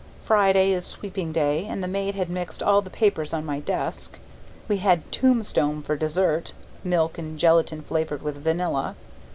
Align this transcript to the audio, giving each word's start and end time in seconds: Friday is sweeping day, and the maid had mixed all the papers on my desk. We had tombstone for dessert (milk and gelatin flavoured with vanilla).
Friday 0.23 0.71
is 0.71 0.83
sweeping 0.83 1.31
day, 1.31 1.65
and 1.67 1.83
the 1.83 1.87
maid 1.87 2.15
had 2.15 2.27
mixed 2.27 2.63
all 2.63 2.81
the 2.81 2.89
papers 2.89 3.35
on 3.35 3.45
my 3.45 3.59
desk. 3.59 4.17
We 4.67 4.77
had 4.77 5.03
tombstone 5.11 5.83
for 5.83 5.95
dessert 5.95 6.53
(milk 6.83 7.19
and 7.19 7.37
gelatin 7.37 7.83
flavoured 7.83 8.23
with 8.23 8.37
vanilla). 8.37 8.95